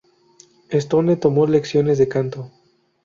Stone 0.79 1.15
tomó 1.15 1.45
lecciones 1.45 1.99
de 1.99 2.07
canto. 2.07 2.49